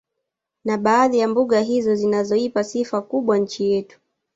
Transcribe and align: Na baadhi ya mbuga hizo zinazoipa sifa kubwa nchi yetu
Na 0.65 0.77
baadhi 0.77 1.19
ya 1.19 1.27
mbuga 1.27 1.59
hizo 1.59 1.95
zinazoipa 1.95 2.63
sifa 2.63 3.01
kubwa 3.01 3.37
nchi 3.37 3.71
yetu 3.71 3.99